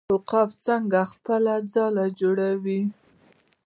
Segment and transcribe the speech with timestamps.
[0.13, 2.81] عقاب څنګه خپله ځاله جوړوي؟